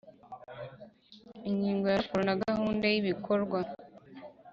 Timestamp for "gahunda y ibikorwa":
2.43-3.59